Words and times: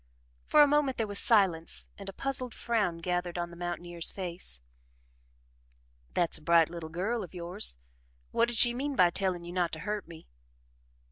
For 0.47 0.63
a 0.63 0.67
moment 0.67 0.97
there 0.97 1.05
was 1.05 1.19
silence 1.19 1.91
and 1.95 2.09
a 2.09 2.13
puzzled 2.13 2.55
frown 2.55 2.97
gathered 3.01 3.37
on 3.37 3.51
the 3.51 3.55
mountaineer's 3.55 4.09
face. 4.09 4.59
"That's 6.15 6.39
a 6.39 6.41
bright 6.41 6.71
little 6.71 6.89
girl 6.89 7.23
of 7.23 7.35
yours 7.35 7.75
What 8.31 8.47
did 8.47 8.57
she 8.57 8.73
mean 8.73 8.95
by 8.95 9.11
telling 9.11 9.43
you 9.43 9.53
not 9.53 9.71
to 9.73 9.79
hurt 9.81 10.07
me?" 10.07 10.25